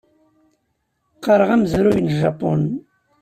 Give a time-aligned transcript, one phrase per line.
[1.15, 2.61] Qqareɣ amezruy n Japun.